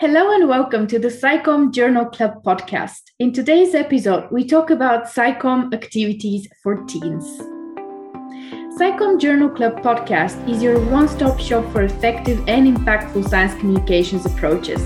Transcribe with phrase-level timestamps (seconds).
[0.00, 3.02] Hello and welcome to the SciComm Journal Club podcast.
[3.20, 7.24] In today's episode, we talk about SciComm activities for teens.
[8.76, 14.26] SciComm Journal Club podcast is your one stop shop for effective and impactful science communications
[14.26, 14.82] approaches.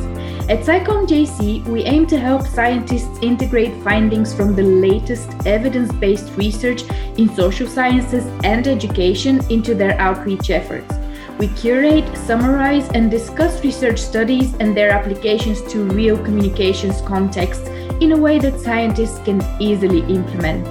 [0.50, 6.30] At SciComm JC, we aim to help scientists integrate findings from the latest evidence based
[6.36, 6.82] research
[7.16, 10.94] in social sciences and education into their outreach efforts.
[11.36, 17.66] We curate, summarize, and discuss research studies and their applications to real communications contexts
[18.00, 20.66] in a way that scientists can easily implement.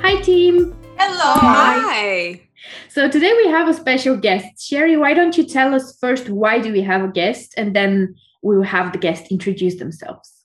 [0.00, 0.74] Hi, team!
[0.96, 1.34] Hello!
[1.38, 2.40] Hi!
[2.88, 4.46] So today we have a special guest.
[4.58, 8.14] Sherry, why don't you tell us first why do we have a guest and then
[8.40, 10.41] we will have the guest introduce themselves.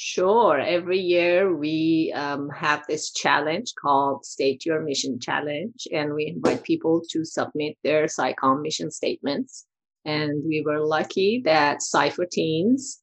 [0.00, 0.60] Sure.
[0.60, 6.62] Every year we um, have this challenge called State Your Mission Challenge, and we invite
[6.62, 9.66] people to submit their SciComm mission statements.
[10.04, 13.00] And we were lucky that Sci for Teens,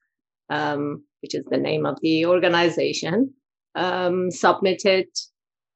[0.49, 3.33] um, which is the name of the organization,
[3.75, 5.07] um, submitted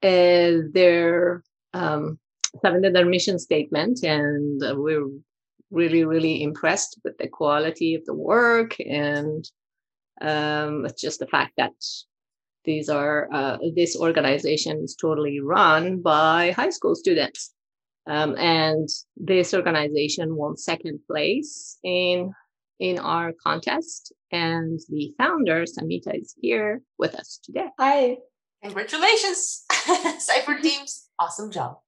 [0.02, 1.44] uh, their
[1.74, 2.18] um,
[2.62, 5.10] submitted their mission statement, and we're
[5.70, 9.44] really, really impressed with the quality of the work and
[10.22, 11.74] um, it's just the fact that
[12.66, 17.54] these are uh, this organization is totally run by high school students,
[18.08, 22.34] um, and this organization won second place in
[22.80, 24.14] in our contest.
[24.32, 27.68] And the founder Samhita is here with us today.
[27.80, 28.18] Hi,
[28.62, 31.10] congratulations, Sci for Teens!
[31.18, 31.80] Awesome job.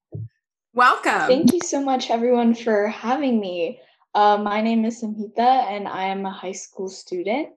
[0.73, 1.27] Welcome.
[1.27, 3.79] Thank you so much, everyone, for having me.
[4.15, 7.49] Uh, my name is Samhita, and I am a high school student.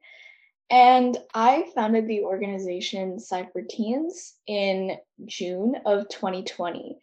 [0.71, 6.99] And I founded the organization Sci for Teens in June of 2020.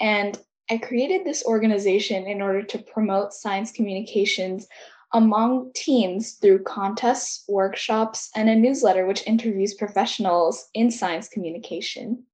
[0.00, 0.38] And
[0.70, 4.66] I created this organization in order to promote science communications
[5.12, 12.24] among teens through contests, workshops, and a newsletter which interviews professionals in science communication.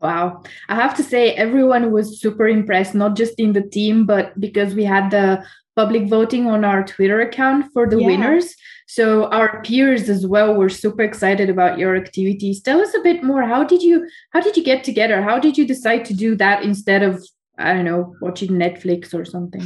[0.00, 0.42] Wow.
[0.68, 4.74] I have to say, everyone was super impressed, not just in the team, but because
[4.74, 5.44] we had the
[5.76, 8.06] public voting on our Twitter account for the yeah.
[8.06, 8.54] winners.
[8.86, 12.60] So our peers as well were super excited about your activities.
[12.60, 13.42] Tell us a bit more.
[13.42, 15.22] How did you how did you get together?
[15.22, 17.24] How did you decide to do that instead of
[17.58, 19.64] I don't know, watching Netflix or something?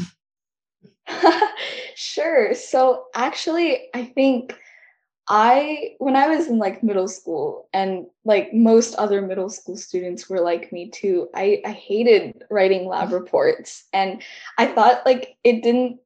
[1.95, 2.55] sure.
[2.55, 4.57] So actually, I think
[5.29, 10.29] I when I was in like middle school and like most other middle school students
[10.29, 11.29] were like me too.
[11.35, 14.23] I I hated writing lab reports and
[14.57, 15.99] I thought like it didn't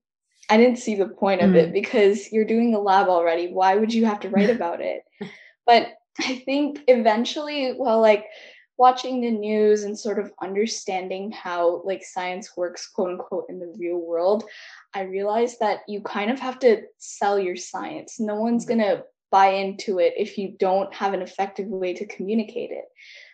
[0.48, 1.56] I didn't see the point of mm.
[1.56, 3.52] it because you're doing a lab already.
[3.52, 5.04] Why would you have to write about it?
[5.66, 5.88] But
[6.18, 8.24] I think eventually well like
[8.80, 13.72] watching the news and sort of understanding how like science works quote unquote in the
[13.78, 14.44] real world
[14.94, 18.18] i realized that you kind of have to sell your science.
[18.18, 18.68] No one's mm.
[18.68, 22.86] going to buy into it if you don't have an effective way to communicate it.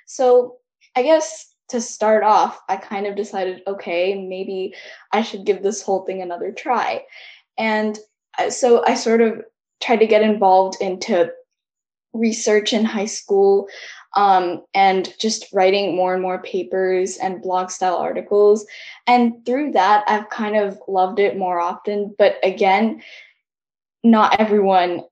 [0.06, 0.56] So
[0.96, 4.72] i guess to start off i kind of decided okay maybe
[5.12, 7.04] i should give this whole thing another try.
[7.56, 7.98] And
[8.38, 9.42] uh, so i sort of
[9.80, 11.30] tried to get involved into
[12.16, 13.68] research in high school
[14.14, 18.66] um, and just writing more and more papers and blog style articles.
[19.06, 22.14] And through that, I've kind of loved it more often.
[22.18, 23.02] But again,
[24.02, 25.02] not everyone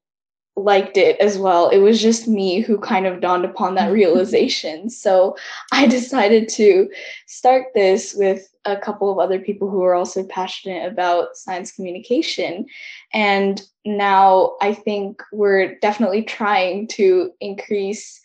[0.57, 1.69] liked it as well.
[1.69, 4.89] It was just me who kind of dawned upon that realization.
[4.89, 5.37] so
[5.73, 6.89] I decided to
[7.27, 12.67] start this with a couple of other people who are also passionate about science communication.
[13.13, 18.21] And now I think we're definitely trying to increase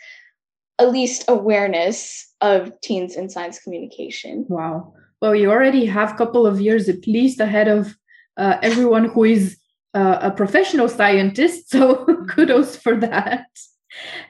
[0.79, 4.45] at least awareness of teens in science communication.
[4.47, 4.93] Wow.
[5.21, 7.93] Well, you already have a couple of years at least ahead of
[8.37, 9.57] uh, everyone who is
[9.93, 11.69] uh, a professional scientist.
[11.69, 13.47] So kudos for that.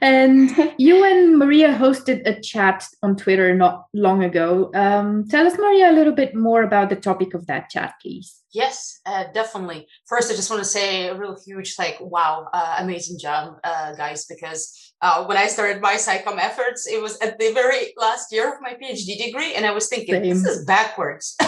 [0.02, 4.72] And you and Maria hosted a chat on Twitter not long ago.
[4.74, 8.39] Um, tell us, Maria, a little bit more about the topic of that chat, please.
[8.52, 9.88] Yes, uh, definitely.
[10.08, 13.94] First, I just want to say a real huge, like, wow, uh, amazing job, uh,
[13.94, 18.32] guys, because uh, when I started my SciComm efforts, it was at the very last
[18.32, 20.24] year of my PhD degree, and I was thinking, Same.
[20.24, 21.36] this is backwards.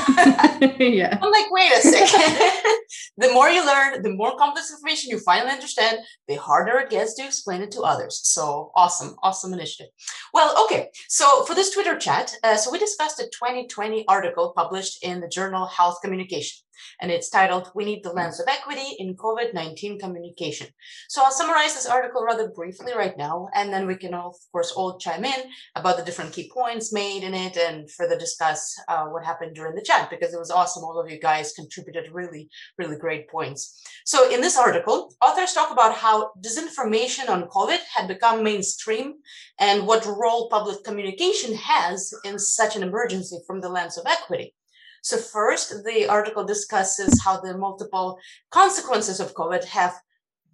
[0.79, 1.17] yeah.
[1.19, 2.37] I'm like, wait a second.
[3.17, 7.15] the more you learn, the more complex information you finally understand, the harder it gets
[7.15, 8.21] to explain it to others.
[8.23, 9.91] So awesome, awesome initiative.
[10.35, 10.89] Well, okay.
[11.09, 15.27] So for this Twitter chat, uh, so we discussed a 2020 article published in the
[15.27, 16.61] journal Health Communication
[16.99, 20.67] and it's titled We Need the Lens of Equity in COVID 19 Communication.
[21.09, 24.51] So I'll summarize this article rather briefly right now, and then we can, all, of
[24.51, 28.75] course, all chime in about the different key points made in it and further discuss
[28.87, 30.83] uh, what happened during the chat because it was awesome.
[30.83, 33.81] All of you guys contributed really, really great points.
[34.05, 39.15] So in this article, authors talk about how disinformation on COVID had become mainstream
[39.59, 44.53] and what role public communication has in such an emergency from the lens of equity.
[45.01, 48.19] So first, the article discusses how the multiple
[48.51, 49.93] consequences of COVID have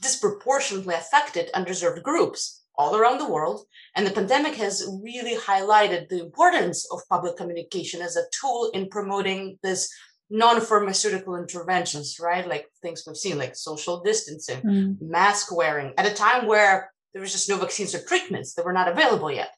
[0.01, 3.65] disproportionately affected underserved groups all around the world.
[3.95, 8.87] And the pandemic has really highlighted the importance of public communication as a tool in
[8.89, 9.91] promoting this
[10.29, 12.47] non-pharmaceutical interventions, right?
[12.47, 15.01] Like things we've seen, like social distancing, mm.
[15.01, 18.73] mask wearing, at a time where there was just no vaccines or treatments that were
[18.73, 19.51] not available yet.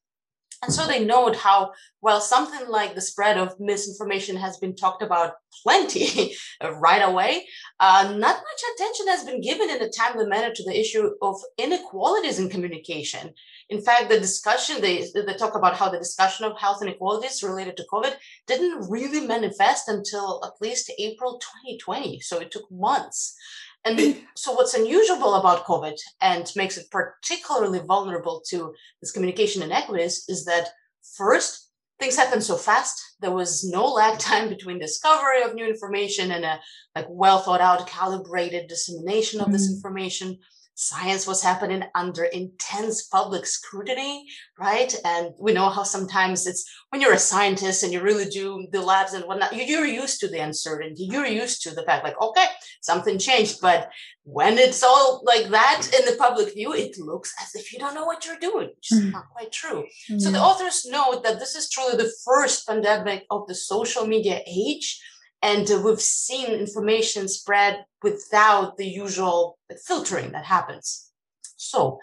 [0.62, 1.72] And so they note how,
[2.02, 6.36] while something like the spread of misinformation has been talked about plenty
[6.80, 7.48] right away,
[7.80, 11.38] uh, not much attention has been given in a timely manner to the issue of
[11.58, 13.34] inequalities in communication.
[13.70, 17.78] In fact, the discussion, they, they talk about how the discussion of health inequalities related
[17.78, 18.16] to COVID
[18.46, 22.20] didn't really manifest until at least April 2020.
[22.20, 23.38] So it took months.
[23.86, 30.26] And so, what's unusual about COVID and makes it particularly vulnerable to this communication inequities
[30.28, 30.70] is that
[31.16, 33.02] first, things happen so fast.
[33.22, 36.60] There was no lag time between discovery of new information and a
[36.96, 39.54] like well thought out, calibrated dissemination of mm-hmm.
[39.54, 40.38] this information
[40.80, 44.26] science was happening under intense public scrutiny,
[44.58, 44.96] right?
[45.04, 48.82] And we know how sometimes it's when you're a scientist and you really do the
[48.82, 51.04] labs and whatnot, you're used to the uncertainty.
[51.04, 52.46] You're used to the fact, like, okay,
[52.80, 53.60] something changed.
[53.62, 53.92] But
[54.24, 57.94] when it's all like that in the public view, it looks as if you don't
[57.94, 59.12] know what you're doing, which is mm.
[59.12, 59.84] not quite true.
[60.10, 60.22] Mm.
[60.22, 64.42] So the authors note that this is truly the first pandemic of the social media
[64.48, 65.02] age
[65.42, 71.12] and uh, we've seen information spread without the usual filtering that happens.
[71.56, 72.00] So,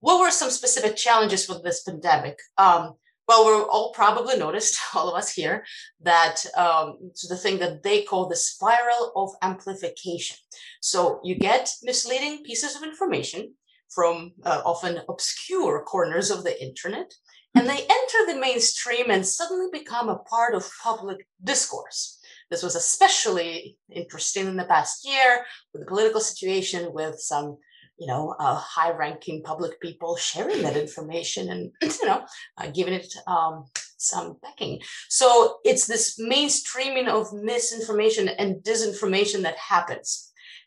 [0.00, 2.38] what were some specific challenges with this pandemic?
[2.56, 2.94] Um,
[3.28, 5.64] well, we're all probably noticed, all of us here,
[6.00, 6.98] that um,
[7.28, 10.38] the thing that they call the spiral of amplification.
[10.80, 13.54] So you get misleading pieces of information
[13.90, 17.12] from uh, often obscure corners of the internet,
[17.54, 22.17] and they enter the mainstream and suddenly become a part of public discourse.
[22.50, 27.58] This was especially interesting in the past year with the political situation, with some,
[27.98, 32.24] you know, uh, high-ranking public people sharing that information and you know
[32.56, 33.66] uh, giving it um,
[33.98, 34.80] some backing.
[35.08, 40.24] So it's this mainstreaming of misinformation and disinformation that happens.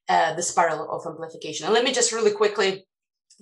[0.10, 1.66] Uh, the spiral of amplification.
[1.66, 2.86] And let me just really quickly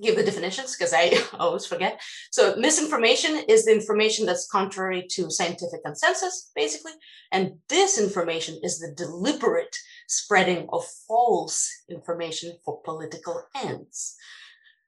[0.01, 2.01] give the definitions because I always forget.
[2.31, 6.93] So misinformation is the information that's contrary to scientific consensus, basically.
[7.31, 9.75] And disinformation is the deliberate
[10.07, 14.17] spreading of false information for political ends.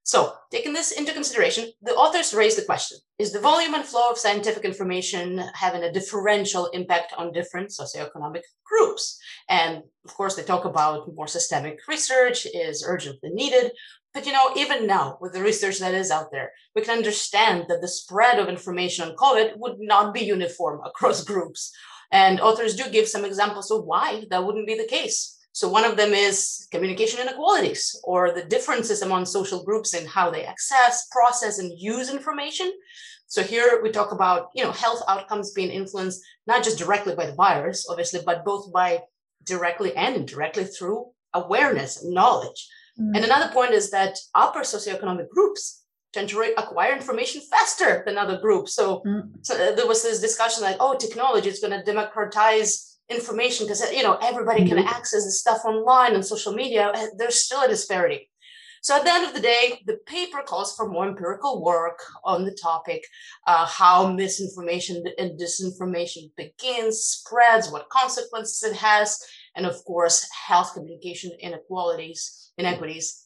[0.03, 4.09] So, taking this into consideration, the authors raise the question Is the volume and flow
[4.09, 9.19] of scientific information having a differential impact on different socioeconomic groups?
[9.47, 13.71] And of course, they talk about more systemic research is urgently needed,
[14.13, 17.65] but you know, even now, with the research that is out there, we can understand
[17.69, 21.71] that the spread of information on COVID would not be uniform across groups.
[22.11, 25.37] And authors do give some examples of why that wouldn't be the case.
[25.53, 30.29] So one of them is communication inequalities or the differences among social groups in how
[30.29, 32.71] they access, process, and use information.
[33.27, 37.27] So here we talk about, you know, health outcomes being influenced not just directly by
[37.27, 39.01] the virus, obviously, but both by
[39.43, 42.67] directly and indirectly through awareness knowledge.
[42.99, 43.15] Mm.
[43.15, 45.83] And another point is that upper socioeconomic groups
[46.13, 48.75] tend to re- acquire information faster than other groups.
[48.75, 49.29] So, mm.
[49.41, 53.91] so uh, there was this discussion like, oh, technology is going to democratize information because
[53.91, 54.87] you know everybody can mm-hmm.
[54.87, 56.93] access the stuff online and social media.
[57.17, 58.29] There's still a disparity.
[58.83, 62.45] So at the end of the day, the paper calls for more empirical work on
[62.45, 63.03] the topic,
[63.45, 69.23] uh, how misinformation and disinformation begins, spreads, what consequences it has,
[69.55, 72.63] and of course, health communication inequalities, mm.
[72.63, 73.25] inequities.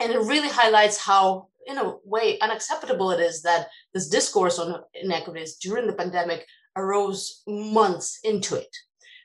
[0.00, 4.82] And it really highlights how, in a way, unacceptable it is that this discourse on
[4.94, 6.46] inequities during the pandemic
[6.76, 8.74] arose months into it.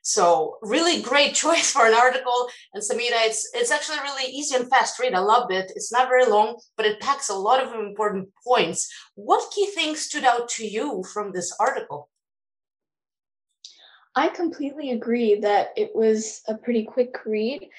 [0.02, 2.48] So really great choice for an article.
[2.74, 5.16] And Samhita, it's it's actually really easy and fast read.
[5.16, 5.72] I loved it.
[5.76, 8.88] It's not very long, but it packs a lot of important points.
[9.16, 12.10] What key things stood out to you from this article?
[14.16, 17.70] I completely agree that it was a pretty quick read.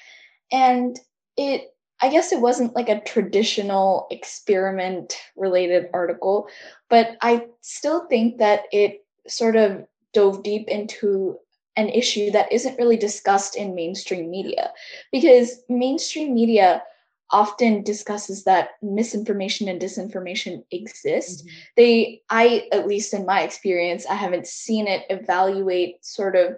[0.51, 0.99] And
[1.35, 6.47] it, I guess it wasn't like a traditional experiment related article,
[6.89, 11.37] but I still think that it sort of dove deep into
[11.75, 14.71] an issue that isn't really discussed in mainstream media
[15.11, 16.83] because mainstream media
[17.31, 21.45] often discusses that misinformation and disinformation exist.
[21.45, 21.57] Mm-hmm.
[21.75, 26.55] they i at least in my experience i haven't seen it evaluate sort of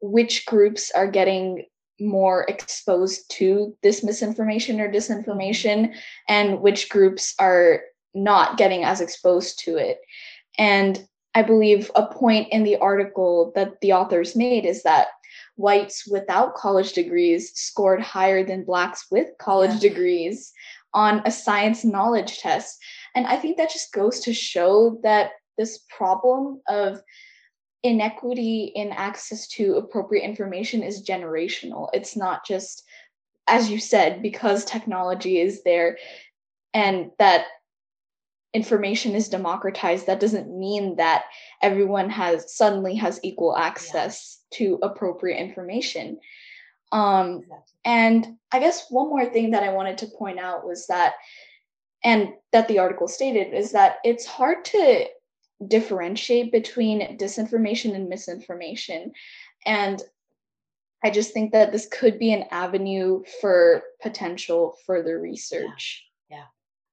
[0.00, 1.64] which groups are getting
[2.00, 5.94] more exposed to this misinformation or disinformation
[6.28, 7.82] and which groups are
[8.14, 10.00] not getting as exposed to it.
[10.58, 15.06] And i believe a point in the article that the authors made is that
[15.56, 19.88] whites without college degrees scored higher than blacks with college yeah.
[19.88, 20.52] degrees
[20.94, 22.78] on a science knowledge test.
[23.14, 27.02] And I think that just goes to show that this problem of
[27.82, 31.88] inequity in access to appropriate information is generational.
[31.92, 32.84] It's not just,
[33.46, 35.98] as you said, because technology is there
[36.74, 37.46] and that
[38.54, 41.24] information is democratized that doesn't mean that
[41.62, 44.58] everyone has suddenly has equal access yeah.
[44.58, 46.18] to appropriate information.
[46.90, 47.74] Um, exactly.
[47.86, 51.14] and i guess one more thing that i wanted to point out was that
[52.04, 55.06] and that the article stated is that it's hard to
[55.68, 59.12] differentiate between disinformation and misinformation.
[59.64, 60.02] And
[61.04, 66.04] i just think that this could be an avenue for potential further research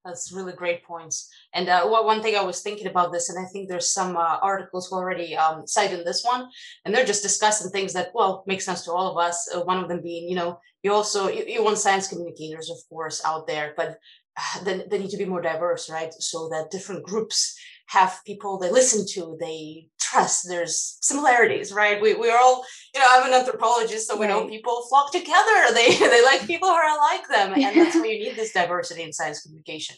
[0.05, 1.29] that's really great points.
[1.53, 4.37] And uh, one thing I was thinking about this, and I think there's some uh,
[4.41, 6.47] articles already um, cited this one,
[6.85, 9.49] and they're just discussing things that, well, make sense to all of us.
[9.53, 12.77] Uh, one of them being, you know, you also you, you want science communicators, of
[12.89, 13.97] course, out there, but
[14.37, 16.13] uh, then they need to be more diverse, right?
[16.13, 17.57] So that different groups
[17.89, 20.47] have people they listen to, they trust.
[20.47, 21.99] There's similarities, right?
[21.99, 24.29] We we're all, you know, I'm an anthropologist, so we right.
[24.29, 25.57] know people flock together.
[25.73, 29.03] They they like people who are like them, and that's why you need this diversity
[29.03, 29.95] in science communication.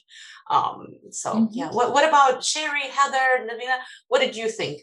[0.49, 1.45] Um, so mm-hmm.
[1.51, 1.69] yeah.
[1.71, 3.77] What what about Sherry, Heather, Navina?
[4.07, 4.81] What did you think?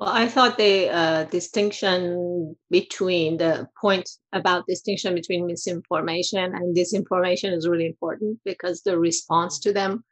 [0.00, 7.52] Well, I thought the uh, distinction between the point about distinction between misinformation and disinformation
[7.52, 10.02] is really important because the response to them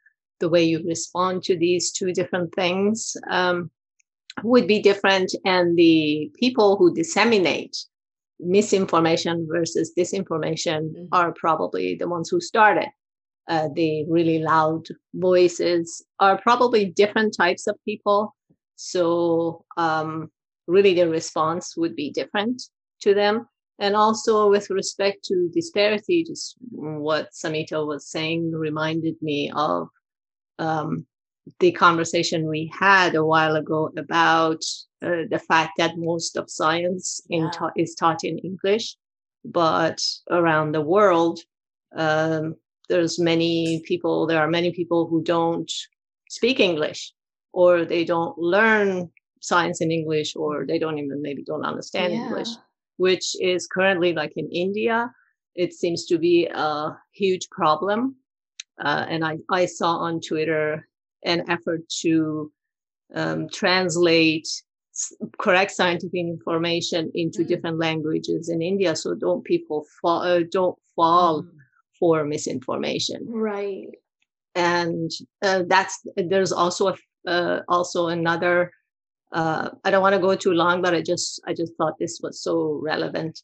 [0.41, 3.71] the way you respond to these two different things um,
[4.43, 5.33] would be different.
[5.45, 7.77] And the people who disseminate
[8.41, 11.05] misinformation versus disinformation mm-hmm.
[11.13, 12.89] are probably the ones who started.
[13.47, 18.35] Uh, the really loud voices are probably different types of people.
[18.75, 20.31] So, um,
[20.67, 22.61] really, the response would be different
[23.01, 23.47] to them.
[23.79, 29.89] And also, with respect to disparity, just what Samhita was saying reminded me of
[30.61, 31.05] um,
[31.59, 34.63] the conversation we had a while ago about
[35.01, 37.49] uh, the fact that most of science yeah.
[37.51, 38.95] ta- is taught in English,
[39.43, 39.99] but
[40.29, 41.39] around the world,
[41.95, 42.55] um,
[42.89, 44.27] there's many people.
[44.27, 45.71] There are many people who don't
[46.29, 47.13] speak English,
[47.53, 49.09] or they don't learn
[49.41, 52.19] science in English, or they don't even maybe don't understand yeah.
[52.21, 52.49] English,
[52.97, 55.11] which is currently like in India.
[55.55, 58.15] It seems to be a huge problem
[58.81, 60.87] uh, and I, I saw on Twitter
[61.23, 62.51] an effort to
[63.13, 64.47] um, translate
[65.37, 67.47] correct scientific information into mm.
[67.47, 68.95] different languages in India.
[68.95, 71.49] So don't people fall, uh, don't fall mm.
[71.99, 73.25] for misinformation.
[73.27, 73.87] Right.
[74.55, 75.09] And
[75.41, 76.95] uh, that's there's also a,
[77.29, 78.71] uh, also another.
[79.31, 82.19] Uh, I don't want to go too long, but I just I just thought this
[82.21, 83.41] was so relevant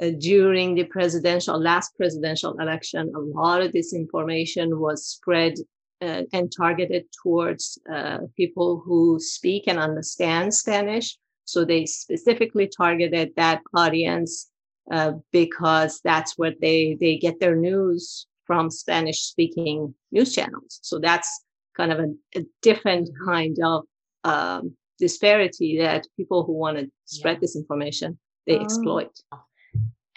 [0.00, 5.54] uh, during the presidential last presidential election, a lot of this information was spread
[6.02, 11.16] uh, and targeted towards uh, people who speak and understand Spanish.
[11.44, 14.50] So they specifically targeted that audience
[14.90, 20.80] uh, because that's where they they get their news from Spanish speaking news channels.
[20.82, 21.44] So that's
[21.76, 23.84] kind of a, a different kind of
[24.24, 27.40] um, disparity that people who want to spread yeah.
[27.40, 28.62] this information they oh.
[28.62, 29.10] exploit.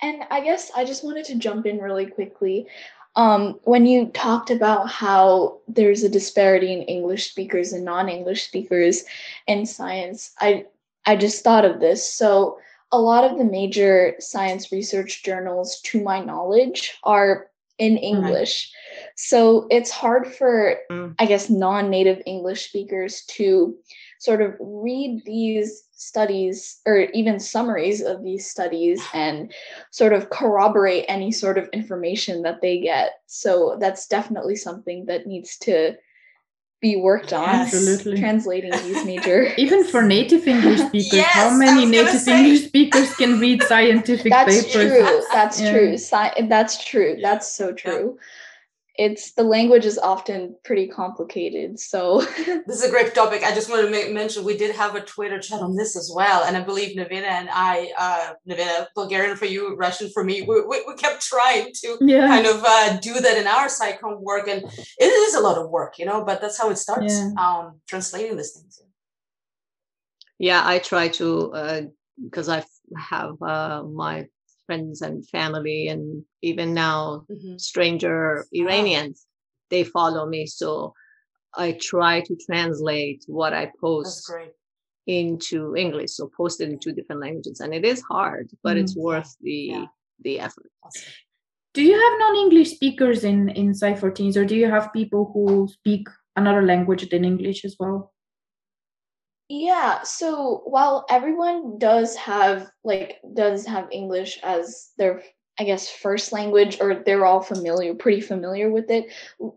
[0.02, 2.68] And I guess I just wanted to jump in really quickly.
[3.16, 9.04] Um, when you talked about how there's a disparity in English speakers and non-English speakers
[9.48, 10.66] in science, I
[11.06, 12.14] I just thought of this.
[12.14, 12.60] So
[12.92, 17.48] a lot of the major science research journals, to my knowledge, are
[17.80, 17.98] in.
[17.98, 18.70] English.
[18.70, 19.08] Mm-hmm.
[19.16, 21.16] So it's hard for, mm.
[21.20, 23.76] I guess, non native English speakers to
[24.20, 29.54] sort of read these studies or even summaries of these studies and
[29.92, 33.22] sort of corroborate any sort of information that they get.
[33.28, 35.96] So that's definitely something that needs to
[36.80, 38.20] be worked on Absolutely.
[38.20, 43.40] translating these major even for native english speakers yes, how many native english speakers can
[43.40, 44.92] read scientific that's papers?
[44.92, 45.72] true that's yeah.
[45.72, 45.94] true.
[45.94, 48.18] Sci- that's true that's so true
[48.98, 51.80] it's the language is often pretty complicated.
[51.80, 52.22] So
[52.66, 53.44] this is a great topic.
[53.44, 56.12] I just wanted to make, mention we did have a Twitter chat on this as
[56.14, 60.42] well, and I believe navina and I, uh, Nevena, Bulgarian for you, Russian for me,
[60.42, 62.28] we, we, we kept trying to yeah.
[62.28, 65.70] kind of uh, do that in our SciComm work, and it is a lot of
[65.70, 66.26] work, you know.
[66.26, 67.32] But that's how it starts, yeah.
[67.38, 68.82] um, translating these things.
[70.40, 71.92] Yeah, I try to
[72.24, 72.64] because uh,
[72.96, 74.28] I have uh, my
[74.68, 77.58] friends and family and even now mm-hmm.
[77.58, 79.26] stranger iranians
[79.72, 80.94] they follow me so
[81.56, 84.32] i try to translate what i post
[85.08, 88.84] into english so post it in two different languages and it is hard but mm-hmm.
[88.84, 89.86] it's worth the yeah.
[90.24, 91.14] the effort awesome.
[91.74, 95.32] do you have non-english speakers in in Sci for Teens or do you have people
[95.34, 98.14] who speak another language than english as well
[99.50, 105.24] yeah, so while everyone does have like does have English as their
[105.60, 109.06] I guess first language or they're all familiar pretty familiar with it,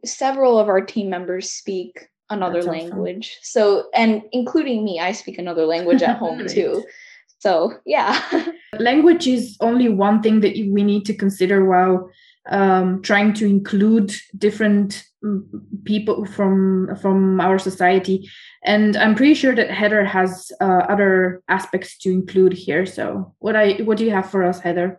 [0.05, 3.39] several of our team members speak another That's language.
[3.41, 3.41] Awesome.
[3.43, 6.85] So and including me, I speak another language at home too.
[7.41, 8.21] So, yeah.
[8.79, 12.11] language is only one thing that we need to consider while
[12.51, 15.43] um, trying to include different mm,
[15.85, 18.29] people from from our society.
[18.65, 22.85] And i'm pretty sure that heather has uh, other aspects to include here.
[22.87, 24.99] So what i what do you have for us heather?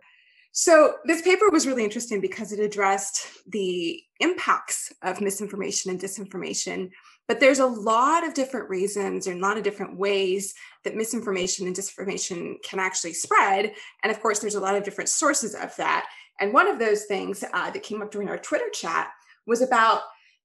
[0.54, 6.90] So this paper was really interesting because it addressed the impacts of misinformation and disinformation.
[7.26, 10.52] But there's a lot of different reasons and a lot of different ways
[10.84, 13.72] that misinformation and disinformation can actually spread.
[14.02, 16.06] And of course there's a lot of different sources of that
[16.42, 19.12] and one of those things uh, that came up during our Twitter chat
[19.46, 20.00] was about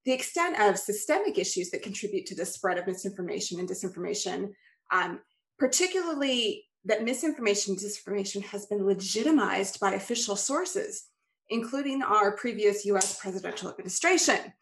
[0.06, 4.52] the extent of systemic issues that contribute to the spread of misinformation and disinformation,
[4.92, 5.20] um,
[5.58, 11.06] particularly that misinformation and disinformation has been legitimized by official sources,
[11.50, 14.54] including our previous US presidential administration.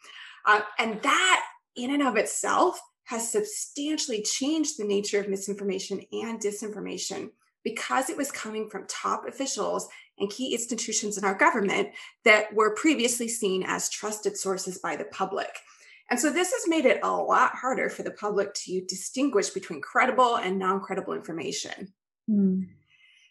[0.46, 1.44] Uh, and that,
[1.76, 7.30] in and of itself, has substantially changed the nature of misinformation and disinformation
[7.66, 9.90] because it was coming from top officials
[10.20, 11.90] and key institutions in our government
[12.24, 15.60] that were previously seen as trusted sources by the public.
[16.10, 19.82] And so this has made it a lot harder for the public to distinguish between
[19.82, 21.94] credible and non credible information.
[22.30, 22.68] Mm.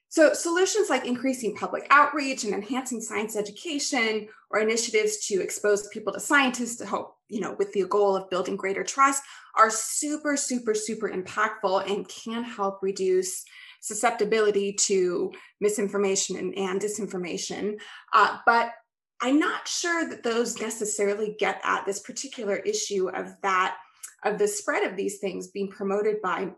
[0.09, 6.13] So, solutions like increasing public outreach and enhancing science education, or initiatives to expose people
[6.13, 9.25] to scientists to help, you know, with the goal of building greater trust,
[9.57, 13.45] are super, super, super impactful and can help reduce
[13.85, 17.79] susceptibility to misinformation and, and disinformation.
[18.15, 18.73] Uh, but
[19.21, 23.77] I'm not sure that those necessarily get at this particular issue of that,
[24.25, 26.53] of the spread of these things being promoted by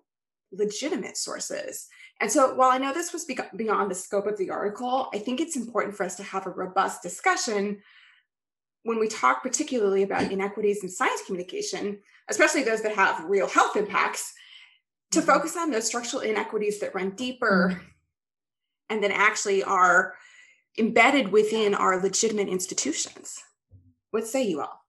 [0.52, 1.88] legitimate sources.
[2.20, 5.40] And so while I know this was beyond the scope of the article, I think
[5.40, 7.78] it's important for us to have a robust discussion
[8.84, 13.74] when we talk particularly about inequities in science communication, especially those that have real health
[13.74, 14.32] impacts,
[15.12, 15.26] to mm-hmm.
[15.26, 17.84] focus on those structural inequities that run deeper mm-hmm.
[18.90, 20.14] and then actually are
[20.78, 23.42] embedded within our legitimate institutions.
[24.10, 24.84] What say you all?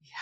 [0.00, 0.16] Yeah,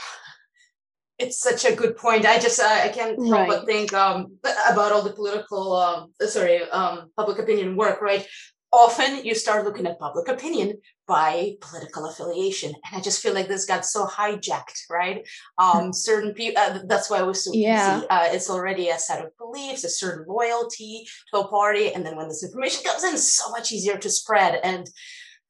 [1.19, 2.27] it's such a good point.
[2.27, 3.49] I just uh, I can't help right.
[3.49, 4.39] but think um,
[4.71, 8.01] about all the political, um, sorry, um, public opinion work.
[8.01, 8.27] Right,
[8.73, 12.73] often you start looking at public opinion by political affiliation.
[12.75, 15.27] And i just feel like this got so hijacked right?
[15.57, 17.99] Um certain people uh, that's why it was so yeah.
[17.99, 21.93] easy uh, it's already a set of beliefs a certain loyalty to a party.
[21.93, 24.61] And then when this information comes in so much easier to spread.
[24.63, 24.89] And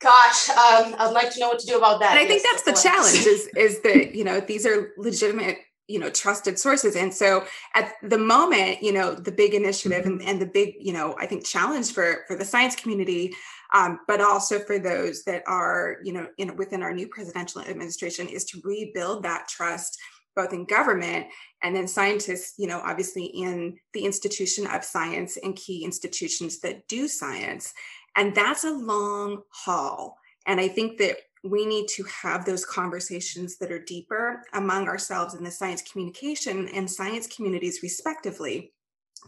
[0.00, 2.12] gosh um, i'd like to know what to do about that.
[2.12, 5.98] And i think that's the challenge is is that you know these are legitimate you
[5.98, 6.94] know trusted sources.
[6.94, 10.92] And so at the moment you know the big initiative and, and the big you
[10.92, 13.35] know i think challenge for for the science community
[13.74, 18.29] um, but also for those that are you know in within our new presidential administration
[18.29, 19.98] is to rebuild that trust
[20.37, 21.27] both in government
[21.62, 26.87] and then scientists you know obviously in the institution of science and key institutions that
[26.88, 27.72] do science.
[28.16, 30.16] And that's a long haul.
[30.46, 31.18] And i think that
[31.51, 36.69] we need to have those conversations that are deeper among ourselves in the science communication
[36.69, 38.73] and science communities, respectively,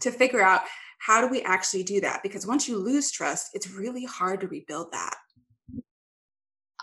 [0.01, 0.61] to figure out
[0.99, 2.21] how do we actually do that?
[2.21, 5.15] Because once you lose trust, it's really hard to rebuild that.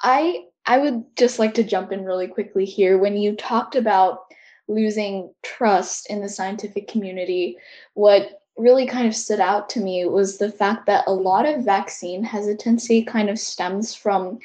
[0.03, 2.99] I I would just like to jump in really quickly here.
[2.99, 4.21] When you talked about
[4.69, 7.57] losing trust in the scientific community,
[7.95, 11.65] what really kind of stood out to me was the fact that a lot of
[11.65, 14.39] vaccine hesitancy kind of stems from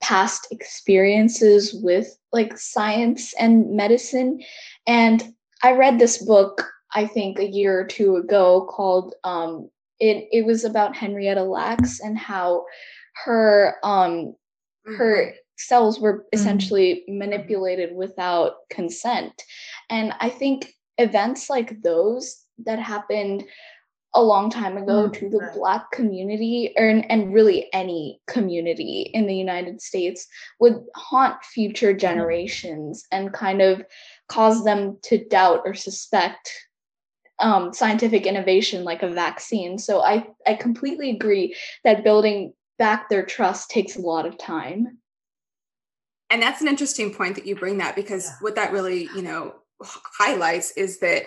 [0.00, 4.40] past experiences with like science and medicine.
[4.86, 10.28] And I read this book, I think a year or two ago called um it
[10.30, 12.64] it was about Henrietta Lacks and how
[13.24, 14.34] her um
[14.84, 16.28] her cells were mm-hmm.
[16.32, 17.18] essentially mm-hmm.
[17.18, 19.42] manipulated without consent.
[19.90, 23.44] And I think events like those that happened
[24.14, 29.26] a long time ago mm, to the black community or, and really any community in
[29.26, 30.26] the united states
[30.60, 31.98] would haunt future mm-hmm.
[31.98, 33.82] generations and kind of
[34.28, 36.52] cause them to doubt or suspect
[37.38, 43.24] um, scientific innovation like a vaccine so i i completely agree that building back their
[43.24, 44.98] trust takes a lot of time
[46.30, 48.36] and that's an interesting point that you bring that because yeah.
[48.40, 51.24] what that really you know highlights is that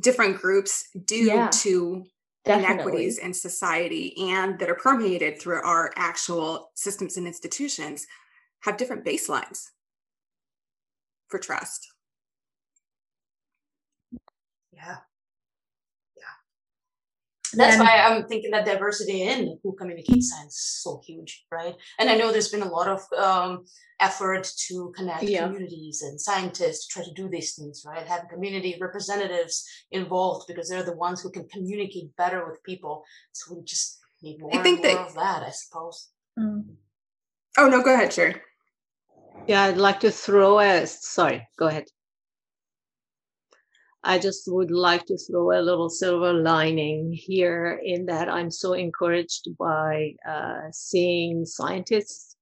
[0.00, 1.50] different groups due yeah.
[1.52, 2.04] to
[2.44, 2.74] Definitely.
[2.74, 8.06] inequities in society and that are permeated through our actual systems and institutions
[8.60, 9.68] have different baselines
[11.28, 11.88] for trust.
[14.72, 14.96] Yeah.
[17.54, 21.74] That's why I'm thinking that diversity in who communicates science is so huge, right?
[21.98, 23.64] And I know there's been a lot of um,
[24.00, 25.46] effort to connect yeah.
[25.46, 28.06] communities and scientists to try to do these things, right?
[28.06, 33.04] Having community representatives involved because they're the ones who can communicate better with people.
[33.32, 36.10] So we just need more I think and more that, of that, I suppose.
[36.38, 36.64] Mm.
[37.58, 38.34] Oh no, go ahead, sure.
[39.46, 41.84] Yeah, I'd like to throw a sorry, go ahead.
[44.04, 48.72] I just would like to throw a little silver lining here in that I'm so
[48.72, 52.36] encouraged by uh, seeing scientists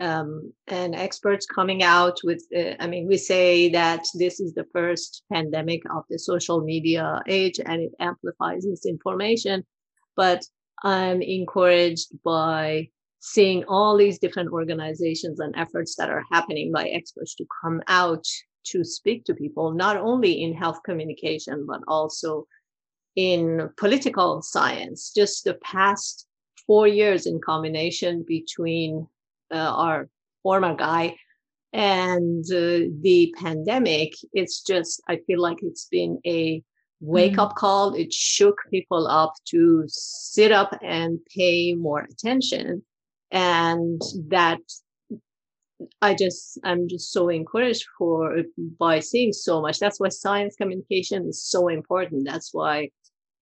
[0.00, 4.66] um, and experts coming out with, uh, I mean, we say that this is the
[4.72, 9.64] first pandemic of the social media age and it amplifies misinformation.
[10.16, 10.44] But
[10.82, 12.88] I'm encouraged by
[13.20, 18.26] seeing all these different organizations and efforts that are happening by experts to come out
[18.64, 22.46] to speak to people, not only in health communication, but also
[23.16, 25.12] in political science.
[25.14, 26.26] Just the past
[26.66, 29.06] four years in combination between
[29.52, 30.08] uh, our
[30.42, 31.16] former guy
[31.72, 36.62] and uh, the pandemic, it's just, I feel like it's been a
[37.00, 37.56] wake up mm.
[37.56, 37.94] call.
[37.94, 42.82] It shook people up to sit up and pay more attention.
[43.30, 44.60] And that
[46.02, 48.36] I just I'm just so encouraged for
[48.78, 49.78] by seeing so much.
[49.78, 52.26] That's why science communication is so important.
[52.26, 52.90] That's why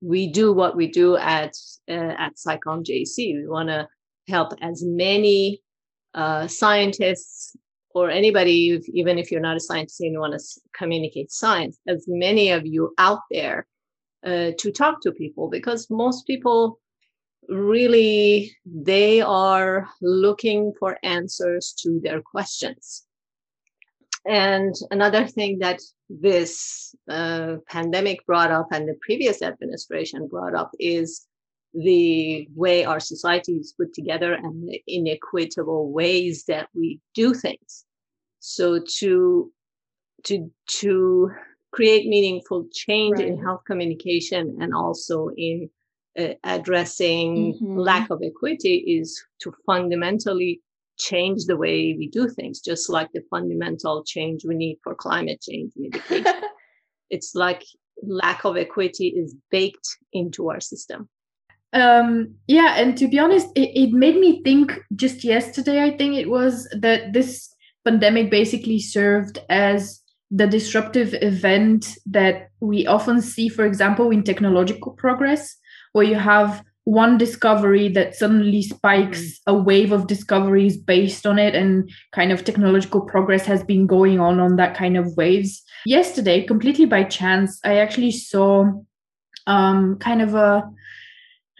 [0.00, 1.55] we do what we do at
[1.88, 3.37] uh, at SciComm JC.
[3.37, 3.88] We want to
[4.28, 5.62] help as many
[6.14, 7.57] uh, scientists
[7.94, 12.05] or anybody, even if you're not a scientist and you want to communicate science, as
[12.09, 13.66] many of you out there
[14.24, 16.78] uh, to talk to people because most people
[17.48, 23.05] really they are looking for answers to their questions
[24.24, 30.70] and another thing that this uh, pandemic brought up and the previous administration brought up
[30.78, 31.26] is
[31.74, 37.85] the way our society is put together and the inequitable ways that we do things
[38.38, 39.50] so to
[40.24, 41.31] to to
[41.72, 43.28] create meaningful change right.
[43.28, 45.70] in health communication and also in
[46.18, 47.79] uh, addressing mm-hmm.
[47.79, 50.61] lack of equity is to fundamentally
[50.98, 55.40] change the way we do things, just like the fundamental change we need for climate
[55.40, 56.42] change mitigation.
[57.11, 57.64] it's like
[58.03, 61.09] lack of equity is baked into our system.
[61.72, 66.16] Um, yeah, and to be honest, it, it made me think just yesterday, I think
[66.16, 67.48] it was that this
[67.85, 74.92] pandemic basically served as the disruptive event that we often see, for example, in technological
[74.92, 75.57] progress
[75.92, 79.38] where you have one discovery that suddenly spikes mm.
[79.46, 84.18] a wave of discoveries based on it and kind of technological progress has been going
[84.18, 88.70] on on that kind of waves yesterday completely by chance i actually saw
[89.46, 90.68] um kind of a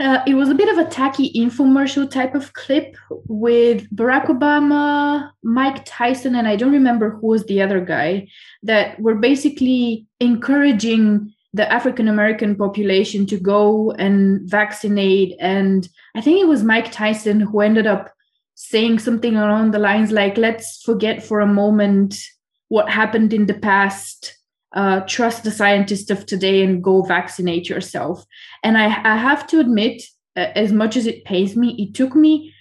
[0.01, 2.97] uh, it was a bit of a tacky infomercial type of clip
[3.29, 8.27] with Barack Obama, Mike Tyson, and I don't remember who was the other guy
[8.65, 15.37] that were basically encouraging the African American population to go and vaccinate.
[15.39, 18.11] And I think it was Mike Tyson who ended up
[18.55, 22.17] saying something along the lines like, let's forget for a moment
[22.69, 24.39] what happened in the past.
[24.75, 28.25] Uh, trust the scientists of today and go vaccinate yourself.
[28.63, 30.03] And I, I have to admit,
[30.35, 32.55] uh, as much as it pays me, it took me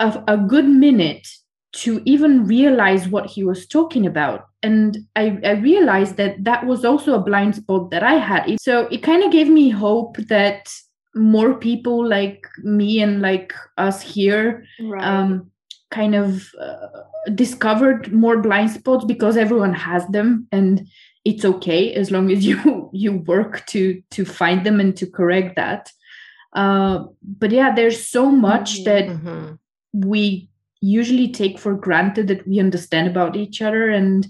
[0.00, 1.28] a, a good minute
[1.74, 6.84] to even realize what he was talking about and I, I, realized that that was
[6.84, 10.72] also a blind spot that i had so it kind of gave me hope that
[11.14, 15.04] more people like me and like us here right.
[15.04, 15.50] um,
[15.90, 16.86] kind of uh,
[17.34, 20.86] discovered more blind spots because everyone has them and
[21.24, 25.56] it's okay as long as you you work to to find them and to correct
[25.56, 25.90] that
[26.54, 28.84] uh, but yeah there's so much mm-hmm.
[28.84, 29.54] that mm-hmm.
[30.08, 30.48] we
[30.84, 34.26] usually take for granted that we understand about each other and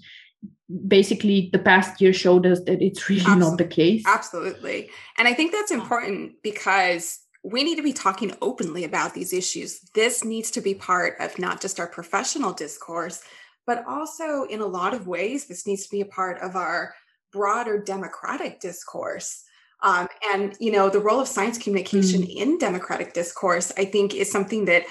[0.87, 3.49] basically the past year showed us that it's really Absolutely.
[3.49, 4.91] not the case Absolutely.
[5.19, 9.81] And I think that's important because we need to be talking openly about these issues.
[9.95, 13.23] This needs to be part of not just our professional discourse,
[13.67, 16.95] but also in a lot of ways, this needs to be a part of our
[17.33, 19.43] broader democratic discourse.
[19.83, 22.35] Um, and you know, the role of science communication mm.
[22.35, 24.85] in democratic discourse, I think, is something that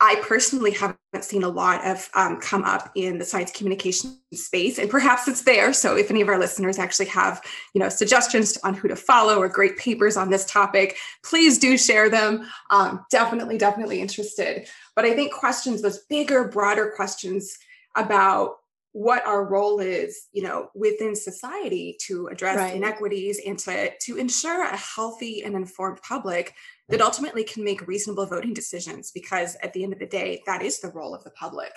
[0.00, 4.78] I personally haven't seen a lot of um, come up in the science communication space,
[4.78, 5.72] and perhaps it's there.
[5.72, 9.38] So, if any of our listeners actually have, you know, suggestions on who to follow
[9.38, 12.46] or great papers on this topic, please do share them.
[12.70, 14.68] Um, definitely, definitely interested.
[14.94, 17.56] But I think questions, those bigger, broader questions
[17.96, 18.56] about
[18.96, 22.74] what our role is, you know, within society to address right.
[22.74, 26.54] inequities and to to ensure a healthy and informed public
[26.88, 30.62] that ultimately can make reasonable voting decisions because at the end of the day that
[30.62, 31.72] is the role of the public.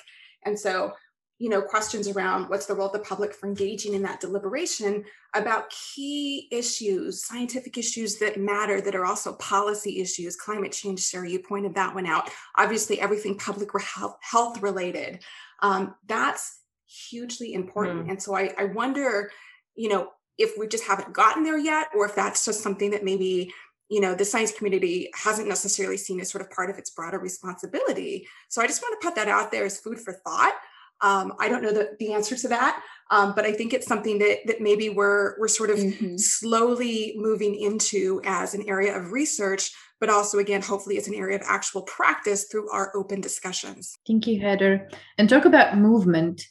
[0.45, 0.93] And so
[1.39, 5.03] you know questions around what's the role of the public for engaging in that deliberation
[5.33, 11.29] about key issues scientific issues that matter that are also policy issues climate change sarah
[11.29, 12.29] you pointed that one out.
[12.57, 15.21] Obviously everything public health, health related.
[15.61, 16.58] Um, that's
[16.89, 18.05] hugely important.
[18.05, 18.09] Mm.
[18.11, 19.31] and so I, I wonder
[19.75, 23.03] you know if we just haven't gotten there yet or if that's just something that
[23.03, 23.53] maybe
[23.89, 27.19] you know the science community hasn't necessarily seen as sort of part of its broader
[27.19, 28.27] responsibility.
[28.49, 30.53] So i just want to put that out there as food for thought.
[31.01, 34.19] Um, i don't know the, the answer to that um, but i think it's something
[34.19, 36.17] that that maybe we're we're sort of mm-hmm.
[36.17, 41.37] slowly moving into as an area of research but also again hopefully it's an area
[41.37, 43.97] of actual practice through our open discussions.
[44.07, 44.89] Thank you heather.
[45.17, 46.41] And talk about movement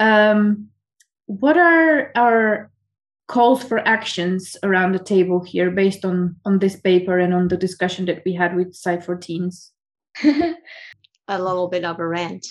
[0.00, 0.68] um,
[1.26, 2.70] what are our
[3.26, 7.56] calls for actions around the table here based on on this paper and on the
[7.56, 9.72] discussion that we had with Sci for Teens?
[11.28, 12.46] a little bit of a rant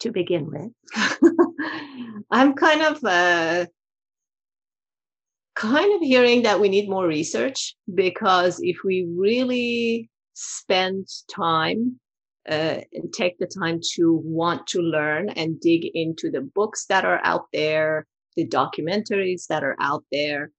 [0.00, 0.70] to begin with.
[2.30, 3.66] I'm kind of uh,
[5.56, 12.00] kind of hearing that we need more research because if we really spend time
[12.48, 17.04] uh, and take the time to want to learn and dig into the books that
[17.04, 20.50] are out there, the documentaries that are out there.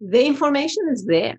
[0.00, 1.38] The information is there.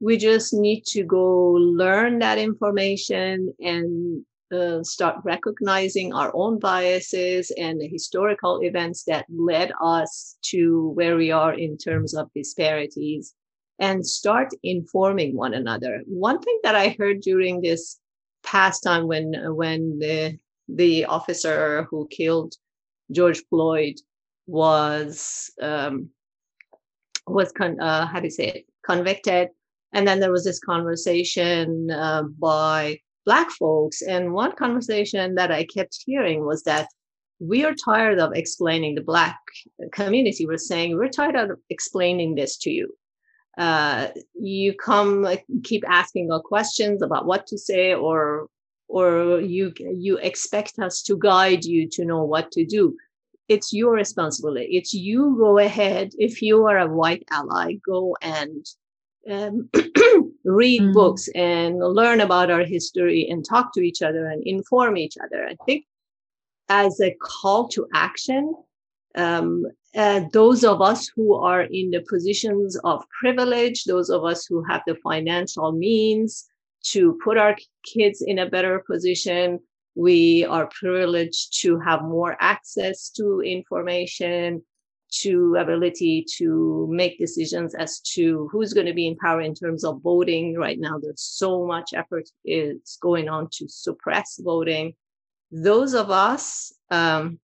[0.00, 7.50] We just need to go learn that information and uh, start recognizing our own biases
[7.56, 13.34] and the historical events that led us to where we are in terms of disparities
[13.78, 16.02] and start informing one another.
[16.06, 17.98] One thing that I heard during this
[18.42, 22.54] past time when when the the officer who killed
[23.10, 23.94] George Floyd
[24.46, 26.10] was um,
[27.26, 28.66] was con- uh, how do you say it?
[28.84, 29.48] Convicted.
[29.94, 34.02] And then there was this conversation uh, by black folks.
[34.02, 36.88] And one conversation that i kept hearing was that
[37.38, 39.38] we are tired of explaining the black
[39.92, 42.92] community we're saying we're tired of explaining this to you
[43.58, 48.48] uh, you come like, keep asking us questions about what to say or
[48.88, 52.96] or you you expect us to guide you to know what to do
[53.52, 54.76] it's your responsibility.
[54.76, 56.12] It's you go ahead.
[56.18, 58.64] If you are a white ally, go and
[59.30, 59.68] um,
[60.44, 60.92] read mm.
[60.92, 65.46] books and learn about our history and talk to each other and inform each other.
[65.46, 65.84] I think
[66.68, 68.54] as a call to action,
[69.14, 74.46] um, uh, those of us who are in the positions of privilege, those of us
[74.46, 76.46] who have the financial means
[76.82, 79.60] to put our kids in a better position,
[79.94, 84.62] we are privileged to have more access to information
[85.12, 89.84] to ability to make decisions as to who's going to be in power in terms
[89.84, 90.56] of voting.
[90.56, 94.94] Right now there's so much effort is going on to suppress voting.
[95.50, 97.38] Those of us um,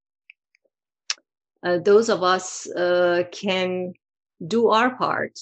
[1.65, 3.93] uh, those of us uh, can
[4.47, 5.39] do our part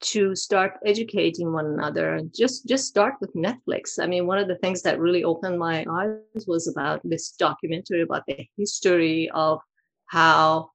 [0.00, 2.20] to start educating one another.
[2.34, 3.98] Just just start with netflix.
[3.98, 8.02] I mean one of the things that really opened my eyes was about this documentary
[8.02, 9.60] about the history of
[10.06, 10.70] how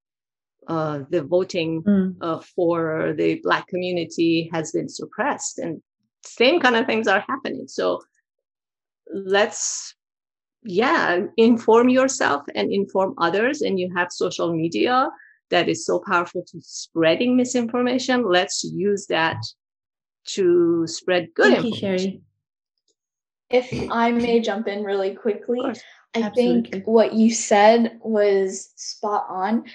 [0.68, 2.16] uh, the voting mm.
[2.22, 5.60] uh, for the black community has been suppressed.
[5.60, 5.82] And
[6.24, 7.68] same kind of things are happening.
[7.68, 8.02] So
[9.14, 9.96] let's
[10.64, 15.10] yeah inform yourself and inform others and you have social media
[15.52, 18.28] that is so powerful to spreading misinformation.
[18.28, 19.38] Let's use that
[20.30, 22.12] to spread good Thank information.
[22.14, 22.22] You,
[23.52, 25.62] if I may jump in really quickly,
[26.16, 29.66] I think what you said was spot on.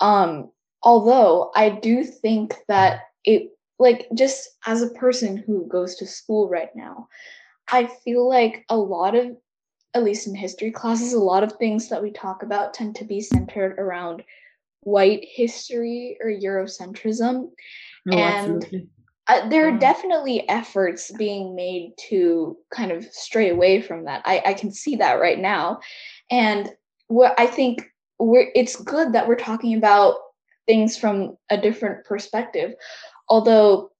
[0.00, 0.50] Um,
[0.82, 6.48] although I do think that it, like, just as a person who goes to school
[6.48, 7.08] right now,
[7.70, 9.36] I feel like a lot of
[9.94, 13.04] at least in history classes, a lot of things that we talk about tend to
[13.04, 14.22] be centered around
[14.82, 17.50] white history or Eurocentrism.
[18.10, 18.88] Oh, and
[19.26, 24.22] uh, there are definitely efforts being made to kind of stray away from that.
[24.24, 25.80] I, I can see that right now.
[26.30, 26.70] And
[27.08, 30.16] what I think we're it's good that we're talking about
[30.66, 32.74] things from a different perspective.
[33.28, 33.90] Although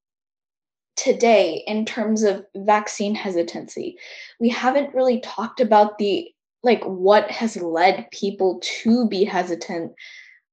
[0.99, 3.97] today, in terms of vaccine hesitancy,
[4.41, 6.29] we haven't really talked about the
[6.65, 9.93] like what has led people to be hesitant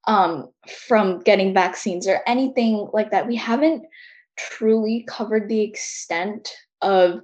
[0.07, 0.49] um,
[0.87, 3.27] from getting vaccines or anything like that.
[3.27, 3.85] We haven't
[4.37, 7.21] truly covered the extent of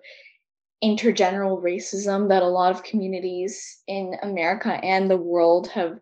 [0.83, 5.99] intergeneral racism that a lot of communities in America and the world have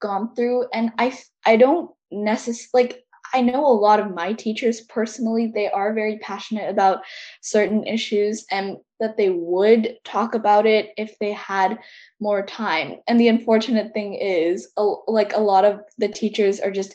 [0.00, 4.80] gone through and I I don't necessarily like I know a lot of my teachers
[4.82, 7.00] personally they are very passionate about
[7.40, 11.78] certain issues and that they would talk about it if they had
[12.20, 14.68] more time and the unfortunate thing is
[15.06, 16.94] like a lot of the teachers are just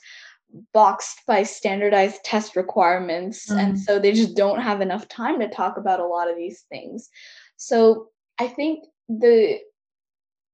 [0.74, 3.58] boxed by standardized test requirements mm.
[3.58, 6.66] and so they just don't have enough time to talk about a lot of these
[6.70, 7.10] things
[7.58, 9.60] so i think the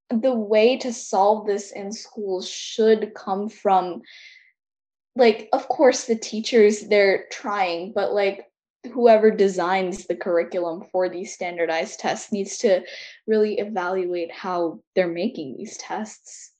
[0.09, 4.01] the way to solve this in schools should come from
[5.19, 8.45] like of course the teachers they're trying but like
[8.93, 12.81] whoever designs the curriculum for these standardized tests needs to
[13.27, 16.51] really evaluate how they're making these tests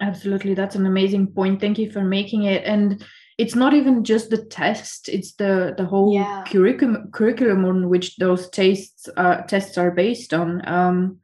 [0.00, 0.54] Absolutely.
[0.54, 1.60] That's an amazing point.
[1.60, 2.64] Thank you for making it.
[2.64, 3.04] And
[3.38, 6.44] it's not even just the test, it's the the whole yeah.
[6.46, 10.66] curriculum curriculum on which those tests uh, tests are based on.
[10.68, 11.18] Um,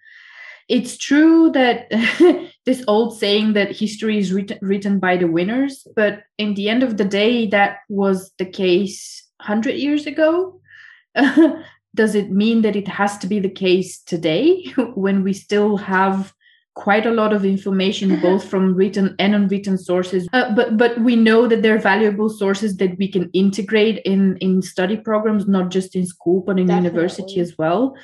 [0.70, 1.90] it's true that
[2.64, 6.84] this old saying that history is written, written by the winners, but in the end
[6.84, 10.60] of the day, that was the case 100 years ago.
[11.94, 16.32] Does it mean that it has to be the case today when we still have
[16.76, 21.16] quite a lot of information both from written and unwritten sources uh, but but we
[21.16, 25.96] know that they're valuable sources that we can integrate in in study programs not just
[25.96, 26.88] in school but in Definitely.
[26.88, 27.96] university as well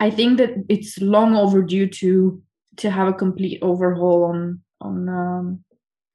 [0.00, 2.42] i think that it's long overdue to
[2.76, 5.64] to have a complete overhaul on on um,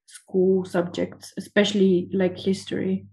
[0.05, 3.05] school subjects especially like history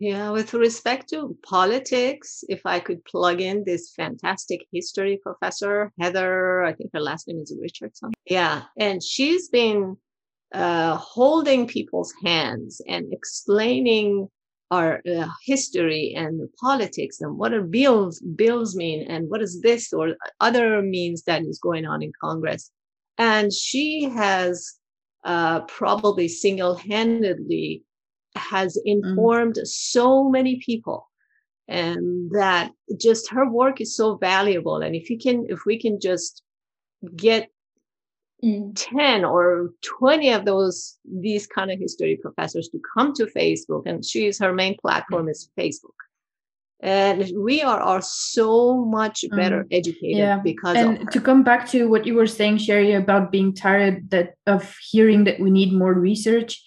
[0.00, 6.62] yeah, with respect to politics, if I could plug in this fantastic history professor, Heather,
[6.62, 8.12] I think her last name is Richardson.
[8.24, 9.96] Yeah, and she's been
[10.54, 14.28] uh, holding people's hands and explaining
[14.70, 19.92] our uh, history and politics and what are bills bills mean and what is this
[19.92, 22.70] or other means that is going on in Congress.
[23.16, 24.74] And she has
[25.24, 27.82] uh, probably single-handedly
[28.36, 28.80] has mm.
[28.84, 29.66] informed mm.
[29.66, 31.08] so many people
[31.66, 36.00] and that just her work is so valuable and if you can if we can
[36.00, 36.42] just
[37.14, 37.50] get
[38.44, 38.72] mm.
[38.74, 44.04] 10 or 20 of those these kind of history professors to come to facebook and
[44.04, 45.30] she's her main platform mm.
[45.30, 45.98] is facebook
[46.80, 49.68] and we are, are so much better mm.
[49.72, 50.38] educated yeah.
[50.38, 54.34] because and to come back to what you were saying sherry about being tired that
[54.46, 56.62] of hearing that we need more research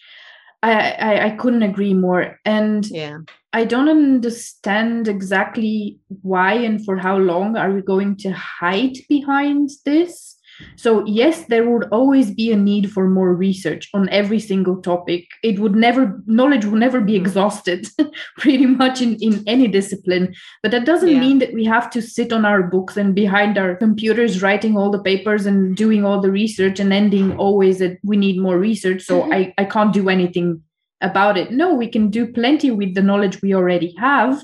[0.63, 2.39] I, I, I couldn't agree more.
[2.45, 3.19] And yeah.
[3.53, 9.71] I don't understand exactly why and for how long are we going to hide behind
[9.85, 10.37] this.
[10.75, 15.27] So, yes, there would always be a need for more research on every single topic.
[15.43, 17.21] It would never, knowledge will never be hmm.
[17.21, 17.87] exhausted
[18.37, 20.33] pretty much in, in any discipline.
[20.63, 21.19] But that doesn't yeah.
[21.19, 24.91] mean that we have to sit on our books and behind our computers writing all
[24.91, 29.01] the papers and doing all the research and ending always that we need more research.
[29.03, 29.33] So, mm-hmm.
[29.33, 30.61] I, I can't do anything
[31.01, 31.51] about it.
[31.51, 34.43] No, we can do plenty with the knowledge we already have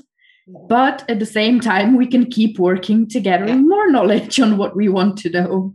[0.68, 3.54] but at the same time we can keep working to gathering yeah.
[3.56, 5.74] more knowledge on what we want to know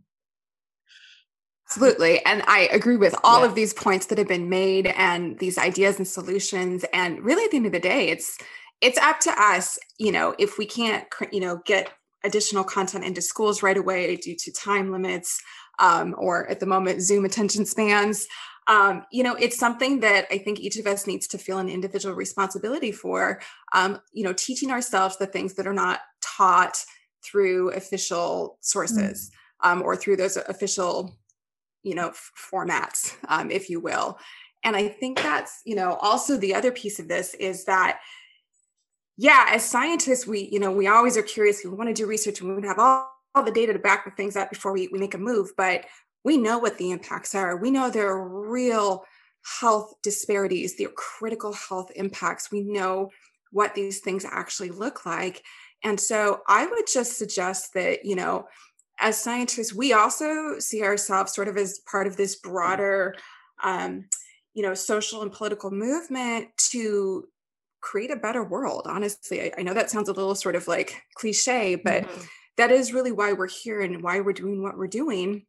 [1.74, 2.24] Absolutely.
[2.26, 3.48] And I agree with all yeah.
[3.48, 6.86] of these points that have been made and these ideas and solutions.
[6.94, 8.38] And really at the end of the day, it's
[8.82, 11.90] it's up to us, you know, if we can't, you know, get
[12.24, 15.42] additional content into schools right away due to time limits
[15.80, 18.28] um, or at the moment Zoom attention spans.
[18.68, 21.70] Um, you know, it's something that I think each of us needs to feel an
[21.70, 23.42] individual responsibility for.
[23.74, 26.78] Um, you know, teaching ourselves the things that are not taught
[27.24, 29.32] through official sources
[29.64, 29.70] mm.
[29.70, 31.18] um, or through those official
[31.84, 34.18] you know f- formats um, if you will.
[34.66, 38.00] And i think that's you know also the other piece of this is that
[39.18, 42.40] yeah as scientists we you know we always are curious we want to do research
[42.40, 45.00] and we have all, all the data to back the things up before we, we
[45.00, 45.86] make a move but
[46.24, 47.58] we know what the impacts are.
[47.58, 49.04] We know there are real
[49.60, 52.52] health disparities are critical health impacts.
[52.52, 53.10] We know
[53.52, 55.44] what these things actually look like.
[55.84, 58.46] And so i would just suggest that you know
[59.00, 63.16] as scientists, we also see ourselves sort of as part of this broader,
[63.64, 64.06] um,
[64.54, 67.28] you know, social and political movement to
[67.82, 68.86] create a better world.
[68.86, 72.22] Honestly, I, I know that sounds a little sort of like cliche, but mm-hmm.
[72.58, 75.46] that is really why we're here and why we're doing what we're doing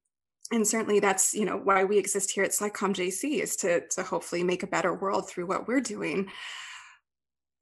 [0.52, 4.02] and certainly that's you know why we exist here at SciComm JC is to to
[4.02, 6.30] hopefully make a better world through what we're doing.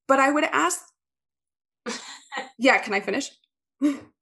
[0.09, 0.81] But I would ask,
[2.59, 3.31] yeah, can I finish?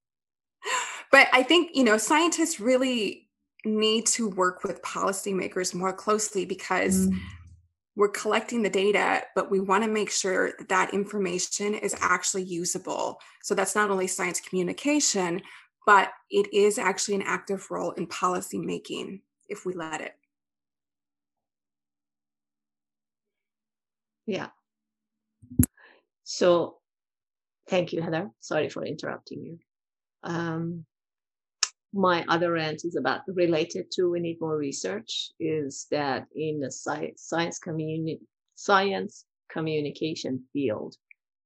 [1.11, 3.29] but I think you know scientists really
[3.65, 7.19] need to work with policymakers more closely because mm.
[7.97, 12.45] we're collecting the data, but we want to make sure that that information is actually
[12.45, 13.19] usable.
[13.43, 15.43] So that's not only science communication,
[15.87, 20.15] but it is actually an active role in policy making if we let it.
[24.27, 24.49] Yeah.
[26.23, 26.77] So
[27.69, 28.31] thank you, Heather.
[28.39, 29.59] Sorry for interrupting you.
[30.23, 30.85] Um,
[31.93, 36.71] my other rant is about related to we need more research is that in the
[36.71, 38.21] science, science community
[38.55, 40.97] science communication field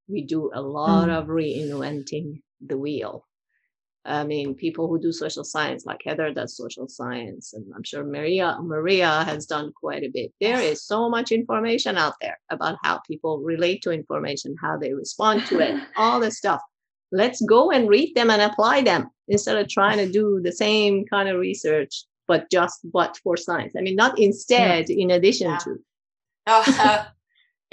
[0.09, 1.19] we do a lot mm.
[1.19, 3.27] of reinventing the wheel
[4.07, 8.05] I mean, people who do social science, like Heather does social science, and I'm sure
[8.05, 10.31] Maria Maria has done quite a bit.
[10.43, 14.93] There is so much information out there about how people relate to information, how they
[14.93, 16.61] respond to it, all this stuff.
[17.13, 21.05] Let's go and read them and apply them instead of trying to do the same
[21.07, 23.75] kind of research, but just but for science.
[23.77, 24.97] I mean, not instead, yeah.
[24.97, 25.59] in addition yeah.
[25.59, 25.77] to.
[26.47, 27.05] uh,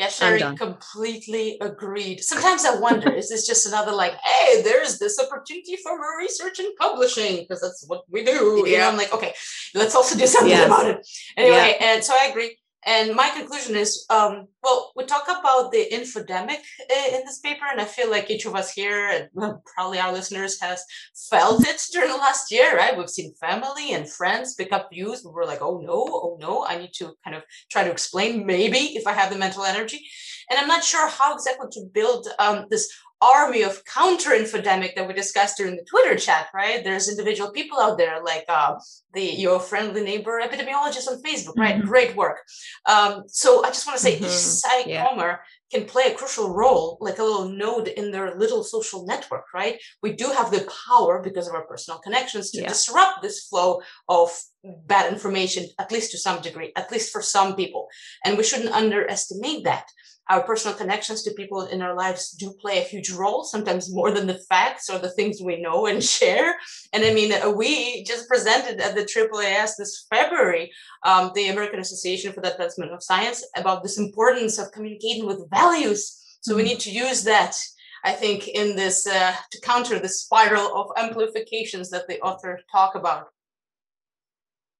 [0.01, 2.23] Yeah, Sherry, completely agreed.
[2.23, 6.57] Sometimes I wonder, is this just another like, hey, there's this opportunity for more research
[6.57, 8.63] and publishing because that's what we do.
[8.65, 9.31] Yeah, I'm like, okay,
[9.75, 10.65] let's also do something yes.
[10.65, 11.07] about it.
[11.37, 11.93] Anyway, yeah.
[11.93, 12.57] and so I agree.
[12.85, 16.57] And my conclusion is, um, well, we talk about the infodemic
[16.89, 19.29] uh, in this paper, and I feel like each of us here, and
[19.75, 20.83] probably our listeners, has
[21.29, 22.97] felt it during the last year, right?
[22.97, 25.23] We've seen family and friends pick up views.
[25.23, 28.77] We're like, oh no, oh no, I need to kind of try to explain, maybe
[28.97, 30.01] if I have the mental energy.
[30.49, 32.91] And I'm not sure how exactly to build um, this
[33.21, 36.83] army of counter infodemic that we discussed during the Twitter chat, right?
[36.83, 38.75] There's individual people out there like uh,
[39.13, 41.75] the your friendly neighbor epidemiologist on Facebook, right?
[41.75, 41.87] Mm-hmm.
[41.87, 42.39] Great work.
[42.87, 44.25] Um, so I just want to say mm-hmm.
[44.25, 45.37] each SciCommer yeah.
[45.71, 49.79] can play a crucial role, like a little node in their little social network, right?
[50.01, 52.69] We do have the power because of our personal connections to yeah.
[52.69, 54.31] disrupt this flow of
[54.63, 57.87] bad information, at least to some degree, at least for some people.
[58.25, 59.85] And we shouldn't underestimate that
[60.31, 64.11] our personal connections to people in our lives do play a huge role, sometimes more
[64.11, 66.55] than the facts or the things we know and share.
[66.93, 70.71] And I mean, we just presented at the AAAS this February,
[71.03, 75.49] um, the American Association for the Advancement of Science, about this importance of communicating with
[75.49, 76.17] values.
[76.39, 76.69] So we mm-hmm.
[76.69, 77.57] need to use that,
[78.05, 82.95] I think, in this uh, to counter the spiral of amplifications that the author talk
[82.95, 83.27] about.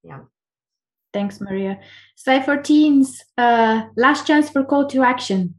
[0.02, 0.20] Yeah.
[1.12, 1.78] Thanks, Maria.
[2.16, 5.54] Sci Teens, uh, last chance for call to action.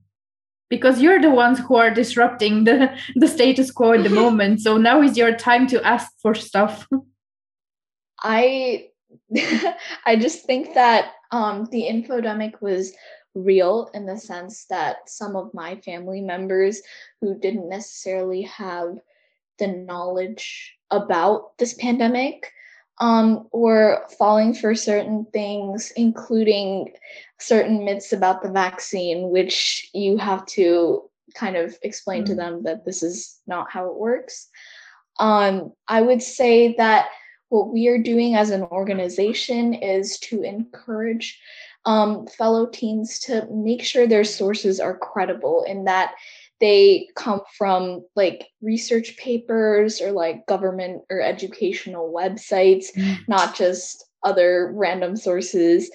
[0.69, 4.61] Because you're the ones who are disrupting the, the status quo at the moment.
[4.61, 6.87] So now is your time to ask for stuff.
[8.23, 8.87] I
[10.05, 12.93] I just think that um, the infodemic was
[13.35, 16.81] real in the sense that some of my family members
[17.21, 18.97] who didn't necessarily have
[19.59, 22.51] the knowledge about this pandemic
[22.99, 26.93] um, or falling for certain things, including
[27.39, 32.27] certain myths about the vaccine, which you have to kind of explain mm.
[32.27, 34.47] to them that this is not how it works.
[35.19, 37.07] Um, I would say that
[37.49, 41.39] what we are doing as an organization is to encourage
[41.85, 46.13] um, fellow teens to make sure their sources are credible and that
[46.63, 53.17] they come from like research papers or like government or educational websites, mm.
[53.27, 55.91] not just other random sources.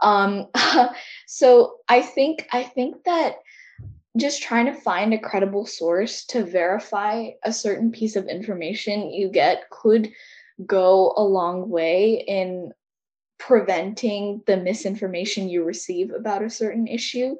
[0.00, 0.46] Um,
[1.26, 3.38] so I think I think that
[4.16, 9.28] just trying to find a credible source to verify a certain piece of information you
[9.28, 10.12] get could
[10.64, 12.70] go a long way in
[13.40, 17.34] preventing the misinformation you receive about a certain issue.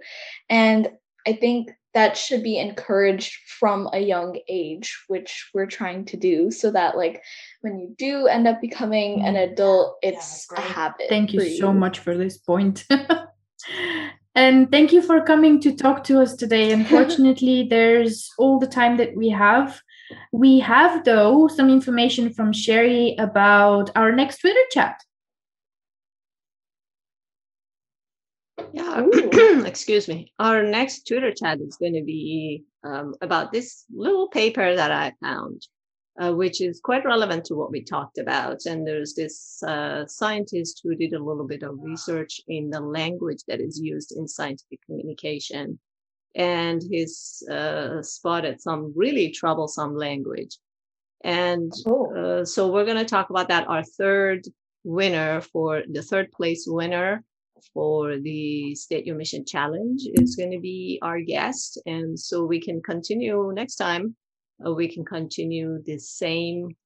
[0.51, 0.91] And
[1.25, 6.51] I think that should be encouraged from a young age which we're trying to do
[6.51, 7.23] so that like
[7.61, 9.53] when you do end up becoming an mm.
[9.53, 12.85] adult it's yeah, a habit thank you, you so much for this point.
[14.35, 16.73] And thank you for coming to talk to us today.
[16.79, 19.81] Unfortunately there's all the time that we have.
[20.33, 25.01] We have though some information from sherry about our next twitter chat
[28.75, 29.07] Yeah,
[29.67, 30.33] excuse me.
[30.39, 35.13] Our next Twitter chat is going to be um, about this little paper that I
[35.23, 35.67] found
[36.21, 38.67] uh, which is quite relevant to what we talked about.
[38.67, 43.43] And there's this uh, scientist who did a little bit of research in the language
[43.49, 45.79] that is used in scientific communication.
[46.37, 50.59] And he's uh, spotted some really troublesome language.
[51.25, 52.15] And Oh.
[52.15, 53.67] uh, so we're going to talk about that.
[53.69, 54.47] Our third
[54.85, 57.25] winner for the third place winner
[57.73, 61.81] for the State Your Mission Challenge is going to be our guest.
[61.87, 64.15] And so we can continue next time.
[64.65, 66.77] Uh, we can continue the same,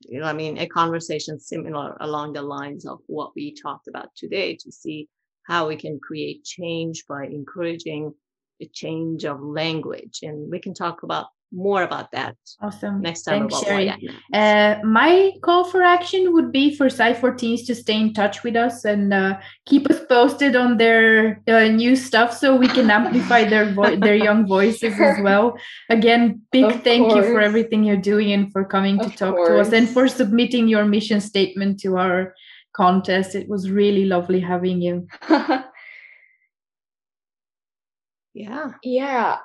[0.00, 4.14] you know, I mean, a conversation similar along the lines of what we talked about
[4.16, 5.08] today to see
[5.44, 8.14] how we can create change by encouraging
[8.60, 10.20] a change of language.
[10.22, 13.00] And we can talk about more about that Awesome.
[13.02, 14.10] next time Thanks, about Sherry.
[14.32, 18.42] Uh, my call for action would be for Sci for Teens to stay in touch
[18.44, 22.90] with us and uh, keep us posted on their uh, new stuff so we can
[22.90, 25.56] amplify their vo- their young voices as well.
[25.88, 29.36] Again, big Of thank you for everything you're doing and for coming to Of talk
[29.46, 32.34] to us and for submitting your mission statement to our
[32.72, 33.34] contest.
[33.34, 35.08] It was really lovely having you.
[38.32, 38.72] Yeah.
[38.84, 39.38] yeah.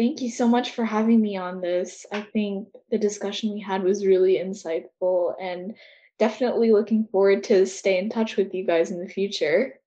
[0.00, 2.06] Thank you so much for having me on this.
[2.10, 5.74] I think the discussion we had was really insightful and
[6.18, 9.78] definitely looking forward to stay in touch with you guys in the future.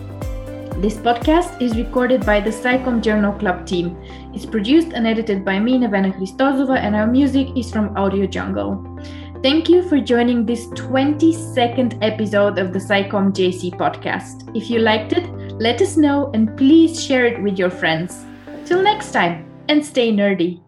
[0.78, 3.98] This podcast is recorded by the SciComm Journal Club team.
[4.34, 8.84] It's produced and edited by me, Nevena Hristozova, and our music is from Audio Jungle.
[9.42, 14.54] Thank you for joining this 22nd episode of the SciComm JC podcast.
[14.54, 15.26] If you liked it,
[15.62, 18.26] let us know and please share it with your friends.
[18.66, 20.65] Till next time, and stay nerdy.